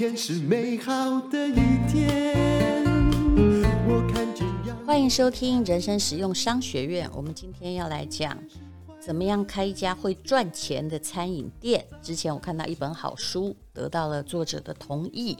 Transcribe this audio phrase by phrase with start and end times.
[0.00, 1.52] 天是美好的一
[1.86, 2.82] 天。
[3.86, 4.46] 我看见
[4.86, 7.06] 欢迎收听人生实用商学院。
[7.14, 8.34] 我们今天要来讲
[8.98, 11.86] 怎么样开一家会赚钱的餐饮店。
[12.00, 15.36] 之前我看到一本好书，得到了作者的同意。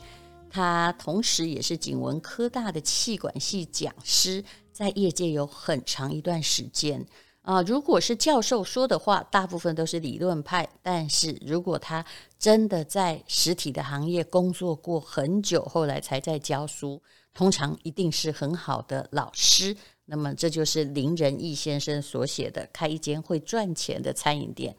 [0.50, 7.06] 他同时也是景文科大的气管系讲师，在业界有很长一段时间。
[7.42, 10.68] 啊、如果是教授说的话，大部分都是理论派。
[10.82, 12.04] 但是如果他
[12.38, 19.76] 真的在实体的行业工作过很久，后来才在教书，通常一定是很好的老师。
[20.04, 24.72] 那么这就是林仁义先生所写的《开一间会赚钱的餐饮店》，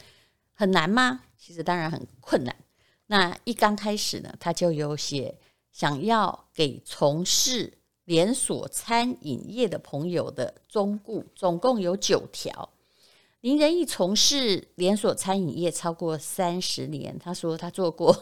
[0.54, 1.22] 很难吗？
[1.38, 2.56] 其实当然很困难。
[3.08, 5.38] 那一刚开始呢，他就有写
[5.72, 7.80] 想要给从事。
[8.06, 12.70] 连锁餐饮业的朋友的忠告总共有九条。
[13.42, 18.16] 林仁义从事连锁餐饮业超过三十年，他说他做过，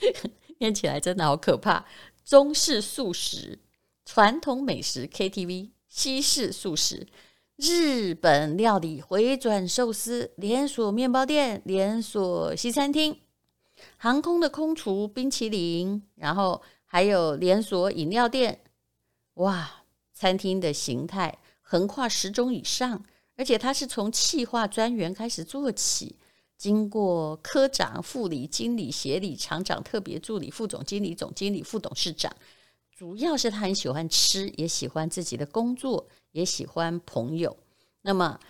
[0.58, 1.86] 念起来真的好可怕：
[2.24, 3.58] 中式素食、
[4.04, 7.06] 传统美食 KTV、西式素食、
[7.56, 13.18] 日本料理、回转寿司、连锁面包店、连锁西餐厅、
[13.96, 18.60] 航空的空厨、冰淇淋，然后还有连锁饮料店。
[19.36, 23.04] 哇，餐厅的形态横跨十种以上，
[23.36, 26.16] 而且他是从企划专员开始做起，
[26.56, 32.34] 经过科长、副理、经理、协理、厂长、特别助理、副总经理、总经理、副董事长。
[32.96, 37.54] 主要是他很喜欢吃，也喜欢自己的工作，也喜欢朋友。
[38.00, 38.40] 那么，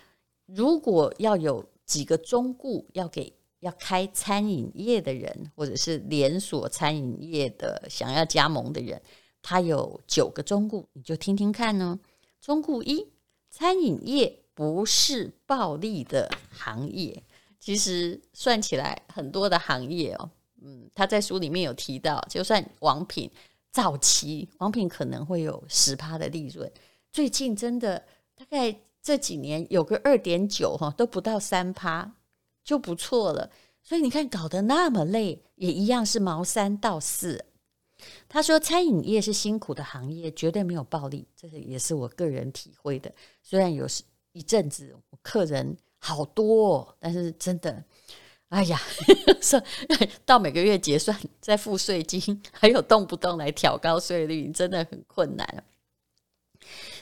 [0.45, 9.01] 如果要有几个忠告，要给要开餐饮业的人，或者是连锁餐饮业的想要加盟的人。
[9.41, 11.99] 它有九个忠告，你就听听看呢。
[12.41, 13.07] 忠告一：
[13.49, 17.23] 餐饮业不是暴利的行业。
[17.59, 20.29] 其实算起来，很多的行业哦，
[20.61, 23.29] 嗯，他在书里面有提到，就算王品
[23.71, 26.71] 早期，王品可能会有十趴的利润，
[27.11, 28.03] 最近真的
[28.35, 32.13] 大概这几年有个二点九哈，都不到三趴，
[32.63, 33.49] 就不错了。
[33.81, 37.45] 所以你看，搞得那么累，也一样是毛三到四。
[38.29, 43.11] 他说：“餐饮业是辛苦的行业，绝对没有暴利，这个也是我个人体会的。
[43.41, 44.03] 虽然有时
[44.33, 47.83] 一阵子客人好多哦，但是真的，
[48.49, 48.79] 哎呀，
[49.41, 49.61] 说
[50.25, 55.63] 到每个月结算再付税金，还有动不动来调高税率，真的很困难。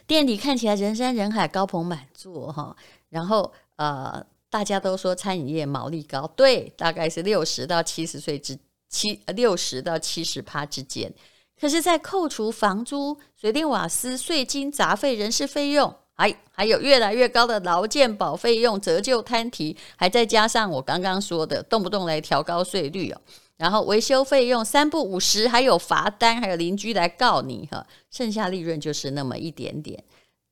[0.05, 2.75] 店里看起来人山人海，高朋满座哈。
[3.09, 8.59] 然后呃，大家都说餐饮业毛利高，对，大概是六十到七十岁之。”
[8.95, 11.13] 七六十到七十趴之间，
[11.59, 23.19] 可是，在扣除房租、水电瓦斯、税金、杂费、人事费用，还还有越来越高的劳健保费用、折旧摊提，还再加上我刚刚说的动不动来调高税率哦，
[23.57, 30.01] 然后维修费用三不五时，还有罚单，还有邻居来告你哈，剩下利润就是那么一点点。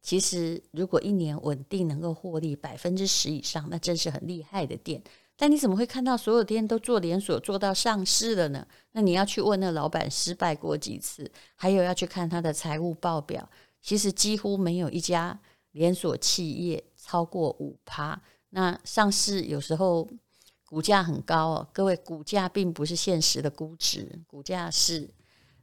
[0.01, 5.01] 其实，如果一年稳定能够获利百分之十以上，那真是很厉害的店。
[5.35, 8.65] 但你怎么会看到所有店都做连锁做到上市了呢？
[8.91, 13.49] 那你要去问那老板失败过几次，还有要去看他的财务报表。
[13.81, 15.37] 其实几乎没有一家
[15.71, 18.21] 连锁企业超过五趴。
[18.51, 20.07] 那上市有时候
[20.65, 25.09] 股价很高哦，各位，股价并不是现实的估值，股价是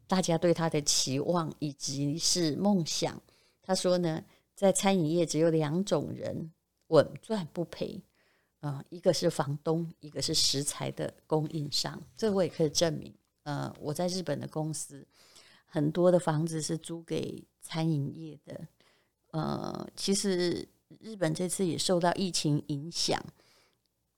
[0.06, 3.22] 大家对他的期望以及是梦想。
[3.62, 4.22] 他说呢，
[4.54, 6.50] 在餐饮业只有两种人
[6.88, 8.03] 稳赚不赔。
[8.60, 11.98] 呃，一个是房东，一个是食材的供应商。
[12.15, 13.15] 这我也可以证明。
[13.44, 15.06] 呃，我在日本的公司，
[15.65, 18.60] 很多的房子是租给餐饮业的。
[19.31, 23.19] 呃，其实日本这次也受到疫情影响，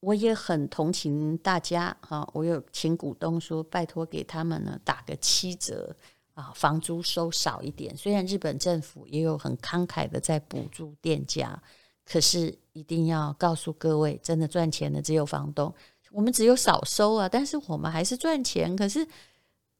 [0.00, 2.28] 我也很同情大家哈。
[2.34, 5.94] 我有请股东说，拜托给他们呢打个七折
[6.34, 7.96] 啊，房租收少一点。
[7.96, 11.62] 虽然日本政府也有很慷慨的在补助店家。
[12.04, 15.72] 可是一定要告诉各位，真的赚钱的只有房东，
[16.10, 18.74] 我们只有少收啊，但是我们还是赚钱。
[18.76, 19.06] 可是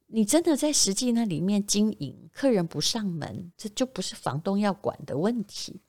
[0.06, 5.80] 你真的在实际那里面经营，客人不上门，这就不是房东要管的问题。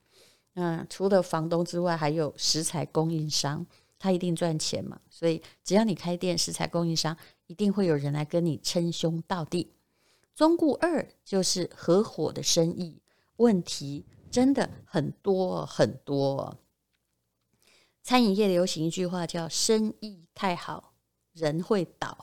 [0.56, 3.66] 嗯，除了房东之外，还有食材供应商，
[3.98, 5.00] 他一定赚钱嘛。
[5.10, 7.16] 所以只要你开店，食材供应商
[7.48, 9.72] 一定会有人来跟你称兄道弟。
[10.36, 13.02] 中顾二就是合伙的生意
[13.38, 14.06] 问题。
[14.34, 16.58] 真的很多很多，
[18.02, 20.96] 餐饮业流行一句话叫“生意太好，
[21.34, 22.18] 人会倒；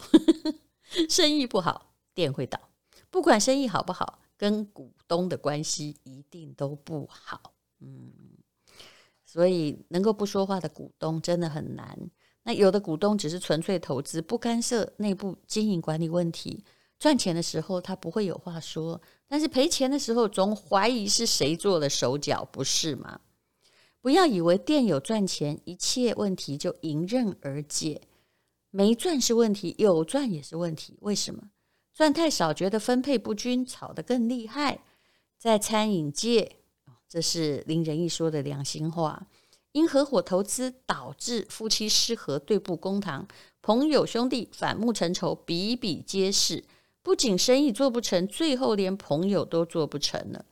[1.09, 2.61] 生意不好，店会倒。
[3.11, 7.55] 不管生意好不好，跟股东的关系一定都不好。
[7.79, 8.13] 嗯，
[9.25, 11.97] 所以能够不说话的股东真的很难。
[12.43, 16.65] 那有的股东只是纯粹投资，不干涉内部经营管理问题，
[17.01, 23.23] 赚钱的时候他不会有话说，但是赔钱的时候总怀疑是谁做了手脚，不是吗？
[24.03, 28.03] 不要以为店有赚钱，一切问题就迎刃而解。
[28.71, 30.99] 没赚是问题，有赚也是问题。
[31.01, 31.51] 为什么？
[31.95, 34.81] 赚太少，觉得分配不均，吵得更厉害。
[35.39, 36.57] 在餐饮界，
[37.09, 39.27] 这是林仁义说的良心话。
[39.73, 43.27] 因合伙投资导致夫妻失和，对簿公堂，
[43.63, 46.63] 朋友兄弟反目成仇，比比皆是。
[47.03, 50.45] 不仅生意做不成，最后连朋友都做不成了。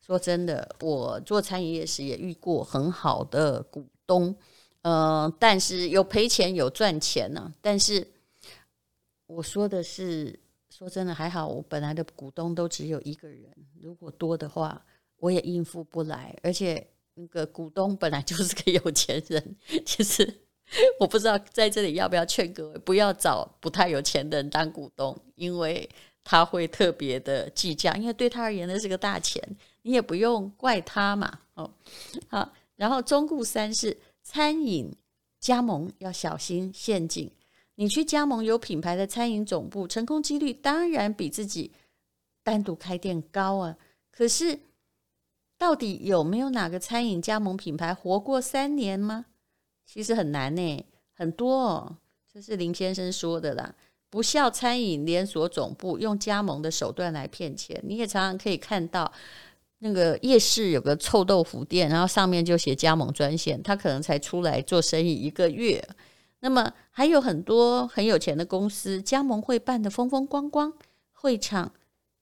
[0.00, 4.34] 说真的，我做餐饮业时也遇过很好的股东，
[4.82, 8.06] 嗯、但是有赔钱有赚钱呢、但是
[9.26, 10.38] 我说的是，
[10.70, 13.50] 说真的还好，我本来的股东都只有一个人，
[13.80, 14.80] 如果多的话，
[15.16, 16.36] 我也应付不来。
[16.40, 20.45] 而且那个股东本来就是个有钱人，其 实
[20.98, 25.88] 我不知道在这里要不要劝各位不要找不太有钱的人当股东，因为
[26.24, 29.42] 他会特别的计较，因为对他而言那是个大钱。
[29.82, 31.70] 你也不用怪他嘛，哦，
[32.26, 34.92] 好，然后中固三是餐饮
[35.38, 37.30] 加盟要小心陷阱。
[37.76, 41.70] 你去加盟有品牌的餐饮总部，成功几率当然比自己
[42.42, 43.76] 单独开店高啊。
[44.10, 44.58] 可是，
[45.56, 49.26] 到底有没有哪个餐饮加盟品牌活过三年吗？
[49.86, 50.84] 其实很难呢，
[51.14, 51.96] 很多哦。
[52.30, 53.74] 这是林先生说的啦。
[54.10, 59.10] 不孝餐饮连锁总部用加盟的手段来骗钱，你也常常可以看到。
[59.80, 65.86] 那个夜市有个臭豆腐店，然后上面就写加盟专线，他可能才出来做生意一个月。
[66.40, 70.72] 那么还有很多很有钱的公司，加盟会办得风风光光，
[71.12, 71.70] 会场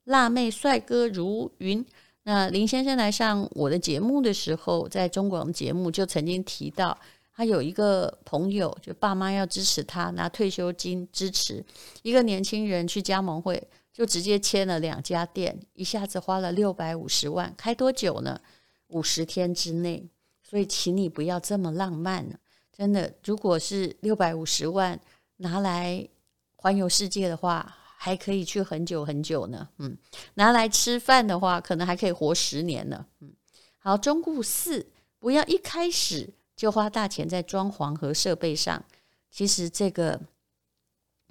[0.03, 1.87] 辣妹帅哥如云。
[2.25, 6.99] 那林先生来上我的节目的时候，在中广节目就曾经提到，
[7.35, 11.65] 他有一个朋友，就爸妈要支持他拿退休金支持
[12.03, 13.67] 一个年轻人去加盟会。
[13.93, 18.41] 就直接签了两家店，一下子花了六百五十万，开多久呢？
[18.89, 20.05] 五十天之内。
[20.43, 22.35] 所以，请你不要这么浪漫了。
[22.73, 24.99] 真的，如果是六百五十万
[25.37, 26.09] 拿来
[26.57, 29.69] 环游世界的话，还可以去很久很久呢。
[29.79, 29.97] 嗯，
[30.35, 33.07] 拿来吃饭的话，可能还可以活十年呢。
[33.21, 33.33] 嗯，
[33.79, 34.91] 好，忠告四，
[35.21, 38.85] 不要一开始就花大钱在装潢和设备上。
[39.31, 40.21] 其实这个。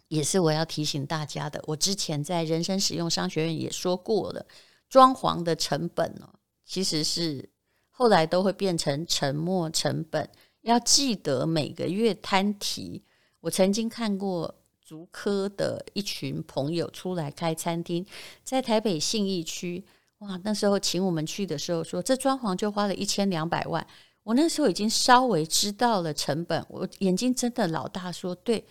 [0.09, 1.63] 也是我要提醒大家的。
[1.65, 4.45] 我之前在人生实用商学院也说过了，
[4.87, 6.29] 装潢的成本呢，
[6.63, 7.49] 其实是
[7.89, 10.29] 后来都会变成沉没成本。
[10.61, 13.01] 要记得每个月摊提。
[13.39, 18.05] 我曾经看过竹科的一群朋友出来开餐厅，
[18.43, 19.83] 在台北信义区，
[20.19, 23.87] 哇，那时候请我们去的时候说，这装潢就花了一千两百万。
[24.23, 28.65] 我那时候已经稍微知道了成本，我眼睛真的老大，说对。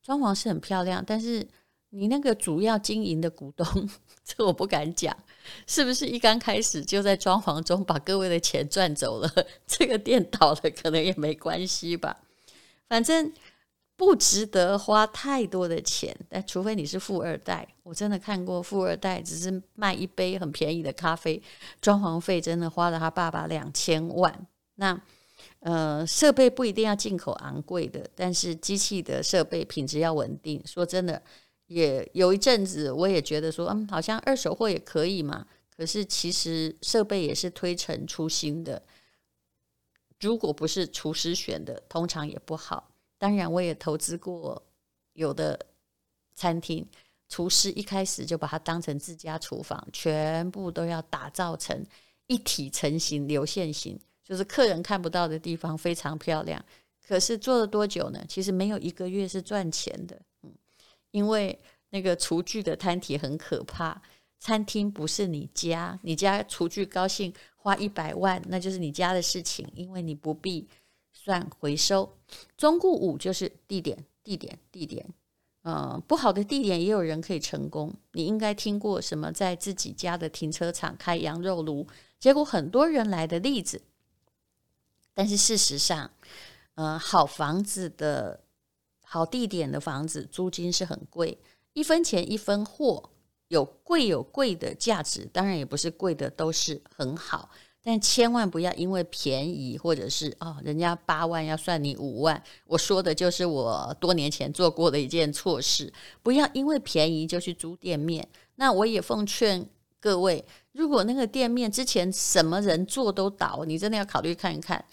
[0.00, 1.46] 装潢是很漂亮，但是
[1.90, 3.66] 你那个主要经营的股东，
[4.24, 5.14] 这我不敢讲，
[5.66, 9.30] 是不是一刚开始就在装潢中把各位的钱赚走了？
[9.66, 12.16] 这个店倒了可能也没关系吧，
[12.88, 13.30] 反正
[13.96, 16.16] 不值得花太多的钱。
[16.30, 21.42] 但除非你是富二代，我真的看过富二代只是卖一杯很便宜的咖啡，
[21.82, 24.46] 装潢费真的花了他爸爸两千万。
[24.78, 25.00] 那。
[25.60, 30.60] 呃，设备不一定要进口昂贵的，但是机器的设备品质要稳定。
[30.64, 31.20] 说真的，
[31.66, 35.46] 也有一阵子我也觉得说，嗯，好像二手货也可以嘛。
[35.76, 38.80] 可是其实设备也是推陈出新的，
[40.20, 42.90] 如果不是厨师选的，通常也不好。
[43.16, 44.60] 当然，我也投资过
[45.12, 45.66] 有的
[46.34, 46.86] 餐厅，
[47.28, 51.84] 厨师一开始就把它当成自家厨房，全部都要打造成
[52.28, 53.98] 一体成型流线型。
[54.28, 56.62] 就是客人看不到的地方非常漂亮，
[57.06, 58.22] 可是做了多久呢？
[58.28, 60.52] 其实没有一个月是赚钱的，嗯，
[61.12, 61.58] 因为
[61.88, 64.02] 那个厨具的摊体很可怕。
[64.40, 70.68] 餐厅不是你家，你家厨具高兴花一百万，那就是你家的事情，因为你不必
[71.12, 72.08] 算回收。
[72.56, 75.04] 忠告五就是地点，地点，地点。
[75.64, 77.92] 嗯，不好的地点也有人可以成功。
[78.12, 81.84] 你应该听过什么在自己家的停车场开羊肉炉，
[82.20, 83.82] 结果很多人来的例子。
[85.18, 86.08] 但是事实上，
[86.76, 88.38] 呃，好房子的
[89.02, 91.36] 好地点的房子，租金是很贵，
[91.72, 93.10] 一分钱一分货，
[93.48, 97.50] 有贵有贵的价值，当然也不是贵的都是很好，
[97.82, 108.28] 但千万不要因为便宜或者是哦，人家八万要算你五万，我说的就是我多年前做过的一件错事，不要因为便宜就去租店面。
[108.54, 114.84] 那我也奉劝各位，如果那个店面之前什么人做都倒，你真的要考虑看一看。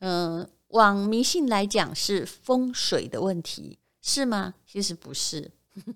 [0.00, 4.54] 嗯，往迷信来讲是风水的问题，是吗？
[4.66, 5.50] 其实不是，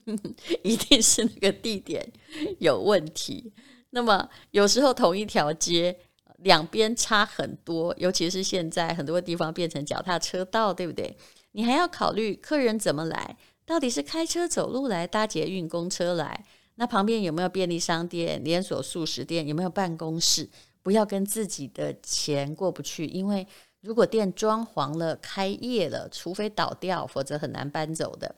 [0.63, 2.11] 一定是那个地点
[2.59, 3.53] 有问题。
[3.91, 5.99] 那么有时候同一条街
[6.39, 11.17] 两边差很多，尤其是现在很多地方变成脚踏车道，对不对？
[11.53, 13.37] 你还要考虑客人怎么来，
[13.67, 16.45] 到底是开车走路来、搭捷运、公车来？
[16.77, 19.47] 那旁边有没有便利商店、连锁素食店？
[19.49, 20.49] 有没有办公室？
[20.83, 23.47] 不要跟自己的钱过不去，因为
[23.81, 28.35] 如果店装潢了、开业了，除非倒掉，否则很难搬走的。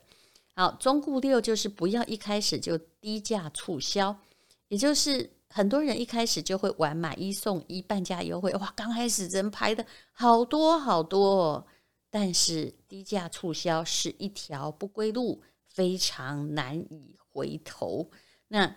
[0.53, 4.15] 好，中固六就是不要一开始就低价促销，
[4.67, 11.65] 也就是很多人一开始就会玩买一送一、半价优惠，哇，刚开始人排的好多好多哦。
[12.09, 18.11] 但是低价促销是一条不归路，非常难以回头。
[18.49, 18.75] 那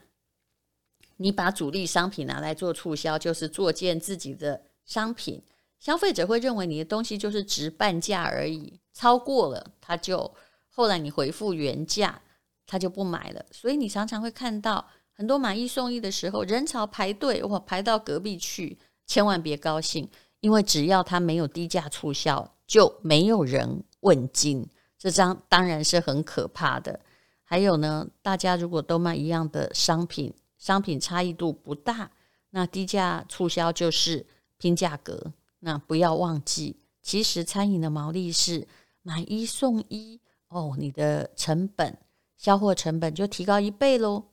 [1.16, 5.42] 你把主力商品拿来做促销，就是作贱自己的商品，
[5.78, 10.33] 消费者会认为你的东西就是值半价而已，超过了他就
[10.69, 12.21] 后来你回复原价，
[12.66, 13.45] 他就不买了。
[13.50, 20.09] 所以你常常会看到很多买一送一的时候，人潮排队，哇，排到隔壁去，千万别高兴，
[20.40, 22.50] 因为只要他没有低价促销。
[22.66, 24.66] 就没有人问津，
[24.97, 26.99] 这张当然是很可怕的。
[27.43, 32.11] 还有呢，大家如果都卖一样的商品，商品差异度不大，
[32.49, 34.25] 那低价促销就是
[34.57, 35.31] 拼价格。
[35.64, 38.68] 那不要忘记，其实餐饮的毛利是
[39.02, 41.99] 买一送一哦，你的成本
[42.37, 44.25] 销货成本就提高一倍喽。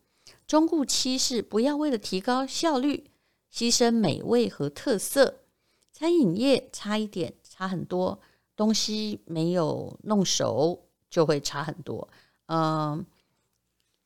[0.46, 3.10] 中固七是不要为了提高效率，
[3.52, 5.40] 牺牲美味和特色。
[5.92, 7.34] 餐饮业差一点。
[7.44, 8.20] 差很多，
[8.56, 12.10] 东西没有弄熟就会差很多。
[12.48, 13.06] 嗯，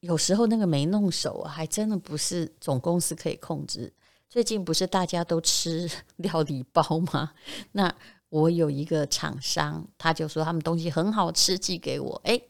[0.01, 3.94] 有时候那个没弄熟还真的不是总公司可以控制。
[4.29, 7.32] 最近不是大家都吃 料理包吗？
[7.72, 7.94] 那
[8.29, 12.20] 我有一个厂商，他就说他们东西很好吃，寄给我。
[12.25, 12.50] 诶，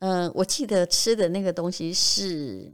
[0.00, 2.72] 嗯，我记得吃的那个东西是。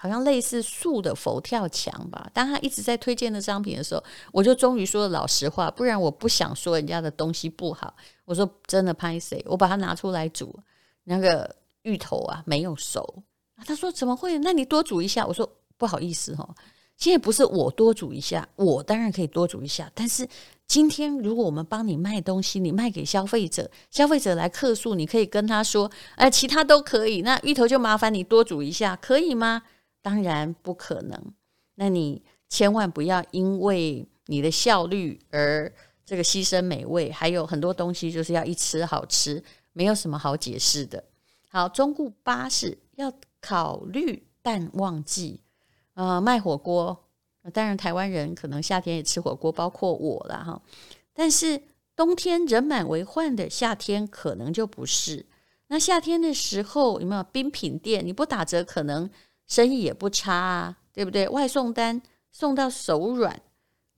[0.00, 2.30] 好像类似素的佛跳墙吧。
[2.32, 7.92] 当他一直在推荐的商品的时候，我就终于说老实话，不然我不想说人家的东西不好。
[8.24, 10.56] 我说真的拍谁，我把它拿出来煮，
[11.02, 11.52] 那个
[11.82, 13.24] 芋头啊没有熟。
[13.66, 14.38] 他说怎么会？
[14.38, 15.26] 那你多煮一下。
[15.26, 16.48] 我说不好意思哈，
[16.98, 19.90] 现在不是我多煮一下，我当然可以多煮一下。
[19.94, 20.28] 但是
[20.66, 29.62] 今天如果我们帮你卖东西，你卖给消费者，消费者来客诉，你可以跟他说，哎，其他都可以，那芋头就麻烦你多煮一下，可以吗？
[30.02, 31.32] 当然不可能，
[31.76, 35.72] 那你千万不要因为你的效率而
[36.04, 41.04] 这个牺牲美味，还有很多东西就是要一吃好吃，没有什么好解释的。
[41.48, 45.40] 好，忠告八是要考虑淡旺季，
[45.98, 46.96] 呃，卖火锅，
[47.52, 50.62] 当然台湾人可能夏天也吃火锅，包括我了哈。
[51.12, 51.60] 但是
[51.96, 55.26] 冬天人满为患的夏天可能就不是。
[55.66, 58.06] 那夏天的时候有没有冰品店？
[58.06, 59.10] 你不打折可能。
[59.48, 61.26] 生意也不差啊，对不对？
[61.26, 63.40] 外送单送到手软，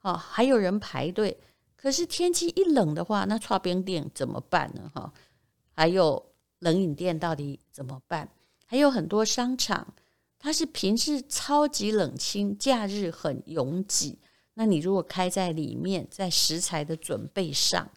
[0.03, 1.37] 哦，还有人排队。
[1.75, 4.89] 可是天气一冷的话，那串冰店怎么办呢？
[4.95, 5.13] 哈，
[5.75, 6.25] 还有
[6.61, 8.29] 冷饮店到底怎么办？
[8.65, 9.93] 还有很多商场，
[10.41, 14.19] 它是平日超级冷清，假日很拥挤。
[14.55, 17.89] 那你如果开在里面，在食材的准备上，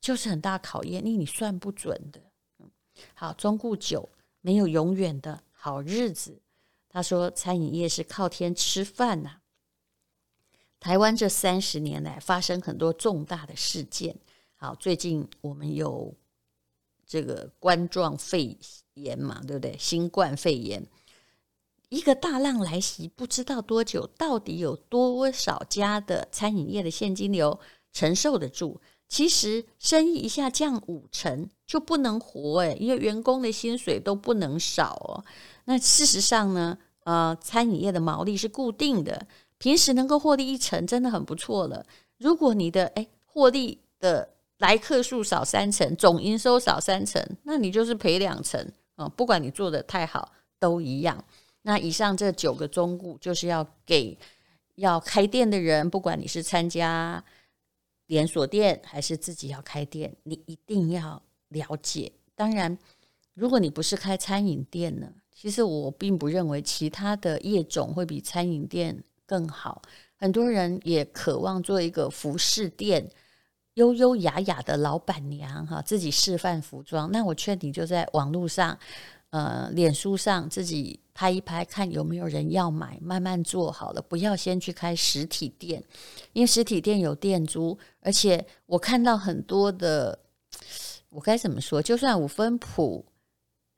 [0.00, 2.22] 就是很大考验，因为你算不准的。
[3.14, 4.08] 好，忠告九，
[4.40, 6.40] 没有永远的好日子。
[6.88, 9.40] 他说：“餐饮业是靠天吃饭呐。
[10.80, 14.16] 台湾这三十年来发生很多重大的事件。
[14.56, 16.14] 好，最近我们有
[17.06, 18.56] 这个冠状肺
[18.94, 19.76] 炎嘛，对不对？
[19.78, 20.84] 新冠肺炎
[21.88, 27.58] 一个大浪来袭，不知道多久，到底有多少家的餐饮业的现金流
[27.92, 28.78] 承受得住？
[29.08, 35.24] 其实生意一下降五成就不能活诶，因为员工的薪水都不能少哦。”
[35.64, 39.26] 那事实上呢，呃，餐饮业的毛利是固定的，
[39.56, 41.86] 平时能够获利一成，真的很不错了。
[42.18, 44.28] 如果你的诶获利的
[44.58, 48.60] 来客数少三成，总营收少三成，那你就是赔两成
[48.96, 49.08] 啊，呃！
[49.08, 51.24] 不管你做得太好，都一样。
[51.68, 54.16] 那以上这九个忠告，就是要给
[54.76, 57.22] 要开店的人，不管你是参加
[58.06, 62.10] 连锁店还是自己要开店，你一定要了解。
[62.34, 62.78] 当然，
[63.34, 65.12] 如果你不是开餐饮店呢？
[65.30, 69.82] 其实我并不认为其他的业种会比餐饮店更好。
[70.16, 73.06] 很多人也渴望做一个服饰店，
[73.74, 77.12] 优优雅雅的老板娘哈，自己示范服装。
[77.12, 78.78] 那我劝你就在网络上，
[79.30, 85.82] 呃，脸书上自己拍一拍，看有没有人要买，慢慢做好了，不要先去开实体店，
[86.32, 90.18] 因为实体店有店租，而且我看到很多的，
[91.10, 91.82] 我该怎么说？
[91.82, 93.04] 就算五分埔。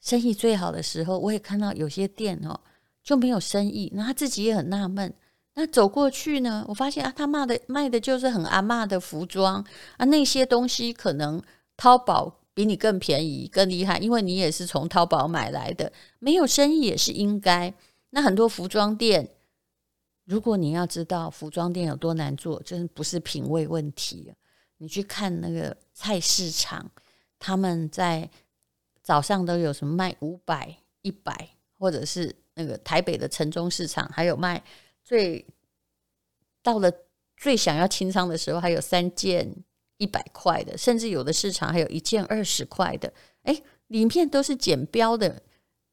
[0.01, 2.59] 生意最好的时候，我也看到有些店哦
[3.03, 5.13] 就没有生意，那他自己也很纳闷。
[5.55, 9.63] 那走过去呢，我发现啊，他卖的卖的就是很阿嬷的服装
[9.99, 11.43] 啊，那些东西可能
[11.77, 17.73] 淘宝比你更便宜、更厉害，因为你也是从淘宝买来的，没有生意也是应该。
[18.11, 19.27] 那很多服装店，
[20.27, 24.35] 如果你要知道服装店有多难做，真不是品味问题。
[24.77, 26.91] 你去看那个菜市场，
[27.39, 28.29] 他们在。
[29.03, 31.49] 早上都有什么卖五百、一百，
[31.79, 34.63] 或者是那个台北的城中市场，还有卖
[35.03, 35.45] 最
[36.63, 36.93] 到了
[37.37, 39.53] 最想要清仓的时候，还有三件
[40.01, 43.13] 一百块的，甚至有的市场还有一件二十块的。
[43.43, 45.43] 哎，里面都是剪标的，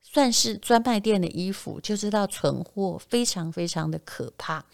[0.02, 4.66] 算是专卖店的衣服，就知道存货非常非常的可怕。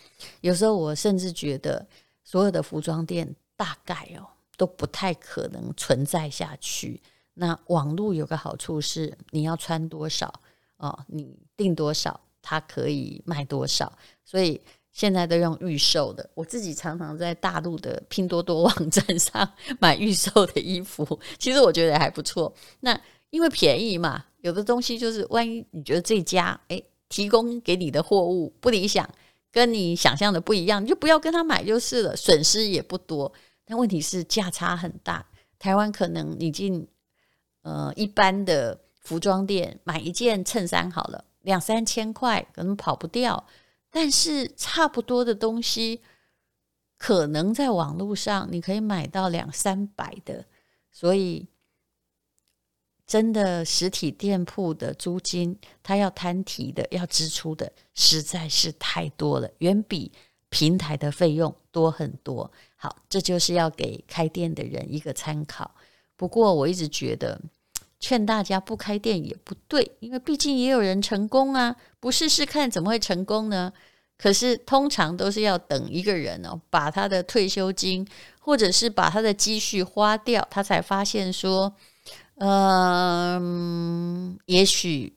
[0.41, 1.87] 有时候我甚至觉得，
[2.23, 7.01] 所有的服装店大概哦都不太可能存在下去。
[7.33, 10.31] 那网络有个好处是，你要穿多少
[10.77, 13.91] 哦，你订多少，它可以卖多少。
[14.23, 14.61] 所以
[14.93, 16.29] 现在都用预售的。
[16.33, 22.53] 我自己常常在大陆的拼多多网站上买预售的衣服， 其实我觉得还不错。
[22.79, 22.97] 那
[23.31, 29.09] 因为便宜嘛，有的东西就是万一你觉得这家诶提供给你的货物不理想，
[29.51, 33.29] 跟你想象的不一样，你就不要跟他买就是了，损失也不多。
[33.65, 35.25] 但问题是价差很大，
[35.59, 36.87] 台湾可能已经。
[37.65, 43.41] 呃，一般的服装店买一件衬衫好了，两三千块可能跑不掉，
[43.95, 46.01] 但是差不多的东西，
[46.97, 50.45] 可能在网络上你可以买到两三百的，
[50.91, 51.47] 所以
[53.05, 60.11] 真的实体店铺的租金，它要摊提的、要支出的实在是太多了，远比
[60.49, 62.51] 平台的费用多很多。
[62.75, 65.69] 好，这就是要给开店的人一个参考。
[66.15, 67.39] 不过我一直觉得，
[68.03, 73.71] 劝大家不开店也不对，因为毕竟也有人成功啊，不试试看怎么会成功呢？
[74.17, 78.05] 可是通常都是要等一个人哦，把他的退休金
[78.41, 81.73] 或者是把他的积蓄花掉，他才发现说，
[82.39, 85.13] 嗯，也许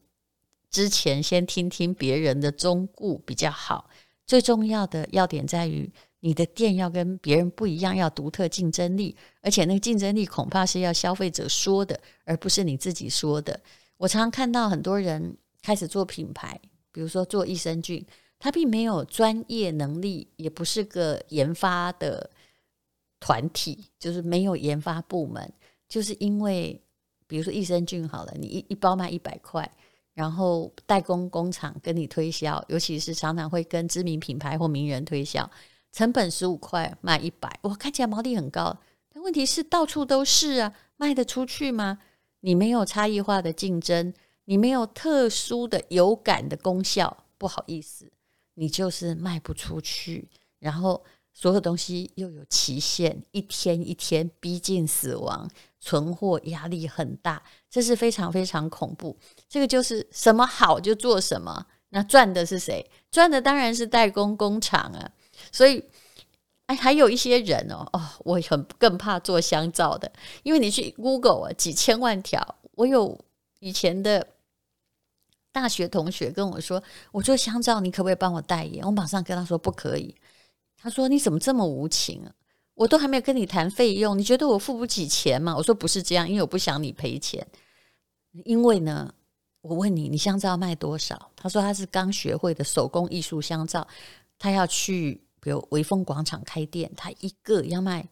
[0.71, 3.91] 之前先听听别人的忠告比较好。
[4.25, 5.93] 最重要的要点在于。
[6.27, 13.61] 你的店要跟别人不一样，要独特竞争力，而且那个竞争力恐怕是要消费者说的，而不是你自己说的。
[13.97, 16.61] 我常常看到很多人开始做品牌，
[16.91, 18.05] 比如说做益生菌，
[18.41, 22.29] 他并没有专业能力，也不是个研发的
[23.21, 25.49] 团体，就是没有研发部门，
[25.89, 26.83] 就是因为
[27.29, 29.71] 比如说益生菌好了，你一一包卖一百块，
[30.13, 35.49] 然后代工工厂跟你推销，尤其是常常会跟知名品牌或名人推销。
[35.93, 38.79] 成本十五块卖一百，哇，看起来毛利很高。
[39.13, 41.99] 但问题是到处都是啊，卖得出去吗？
[42.41, 44.13] 你没有差异化的竞争，
[44.45, 48.13] 你没有特殊的有感的功效，不好意思，
[48.55, 50.29] 你就是卖不出去。
[50.59, 55.49] 然后所有东西又有期限，一天一天逼近死亡，
[55.81, 59.17] 存货压力很大，这是非常非常恐怖。
[59.49, 62.89] 这个就是什么好就做什么，那赚的是谁？
[63.11, 65.11] 赚的当然是代工工厂啊。
[65.57, 65.83] 所以，
[66.67, 72.57] 哎，还有一些人哦，哦，我很更怕做香皂的，因为你去 Google 啊，几千万条。
[72.73, 73.19] 我有
[73.61, 74.27] 以前的
[75.51, 78.85] 大学同学跟我说，我做香皂，你可不可以帮我代言？
[78.85, 80.15] 我马上跟他说不可以。
[80.77, 82.29] 他说你怎么这么无情啊？
[82.75, 85.57] 我都还没有跟你谈费用，你觉得我付不起钱吗？
[85.57, 87.47] 我说不是这样，因为我不想你赔钱。
[88.45, 89.11] 因为呢，
[89.63, 91.31] 我问你，你香皂卖多少？
[91.35, 93.89] 他说他是刚学会的手工艺术香皂，
[94.39, 95.23] 他要去。
[95.47, 98.09] 比如微风广场开店，他一个要卖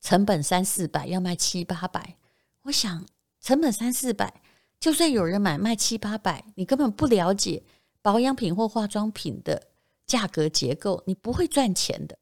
[0.00, 2.16] 成本三四百，要卖七八百。
[2.62, 3.06] 我想
[3.40, 4.42] 成本三四百，
[4.80, 7.62] 就算有人买卖七八百，你根本不了解
[8.02, 9.68] 保养品或化妆品的
[10.08, 12.18] 价格结构，你不会赚钱的。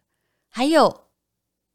[0.50, 1.04] 还有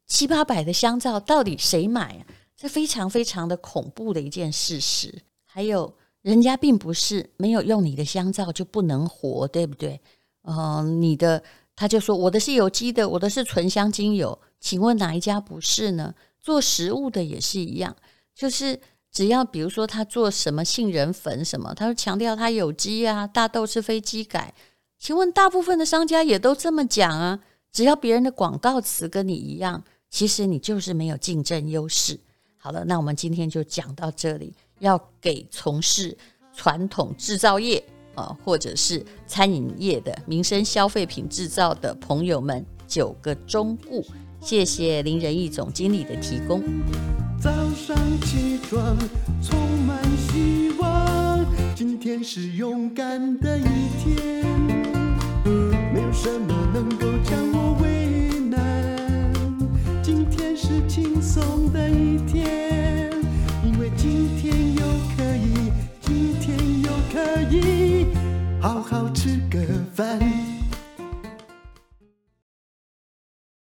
[0.06, 2.26] 七八百的香皂，到底谁买啊？
[2.56, 5.24] 这非常非常的恐怖的一件事实。
[5.44, 10.00] 还有，人家并不是没有用你的香皂就不能活，对不对？
[10.42, 11.42] 嗯、呃，你的。
[11.76, 16.14] 他就说：“我的是有机的，我的是纯香精油，请问哪一家不是呢？
[16.40, 17.94] 做食物的也是一样，
[18.34, 18.80] 就是
[19.12, 24.54] 只要比如说他做什么杏仁粉什么，他说强调他有机啊，大豆是非基改。
[24.98, 27.40] 请问大部分的商家也都这么讲啊？
[27.70, 32.18] 只要别人的广告词跟你一样，其实你就是没有竞争优势。
[32.56, 36.16] 好了，那我们今天就讲到这里，要给从事
[36.54, 37.84] 传统制造业。”
[38.16, 44.02] 啊，或者是餐饮业的民生消费品制造的朋友们，九个忠告，
[44.40, 46.62] 谢谢林仁义总经理的提供。
[47.40, 48.96] 早上起床
[49.40, 53.62] 充满希望今天是勇敢的一
[54.02, 54.44] 天，
[55.92, 59.32] 没有什么能够将我为难。
[60.02, 63.12] 今天是轻松的一天，
[63.64, 64.82] 因为今天又
[65.16, 65.65] 可以，
[67.16, 68.08] 可以
[68.60, 69.58] 好好吃个
[69.94, 70.45] 饭。